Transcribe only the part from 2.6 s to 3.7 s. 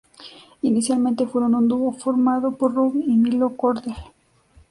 Robbie y Milo